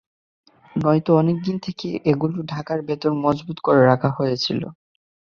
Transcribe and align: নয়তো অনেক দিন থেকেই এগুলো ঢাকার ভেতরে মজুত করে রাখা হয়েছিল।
নয়তো 0.75 1.11
অনেক 1.17 1.37
দিন 1.43 1.55
থেকেই 1.59 1.95
এগুলো 2.11 2.37
ঢাকার 2.51 2.79
ভেতরে 2.87 3.15
মজুত 3.25 3.57
করে 3.59 3.81
রাখা 3.85 4.09
হয়েছিল। 4.17 4.61